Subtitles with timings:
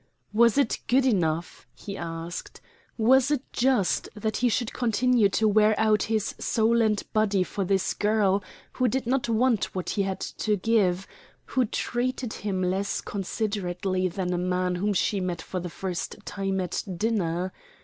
[0.33, 2.59] "Was it good enough?" he asked.
[2.97, 7.63] "Was it just that he should continue to wear out his soul and body for
[7.63, 8.41] this girl
[8.73, 11.05] who did not want what he had to give,
[11.45, 16.59] who treated him less considerately than a man whom she met for the first time
[16.59, 17.53] at dinner?"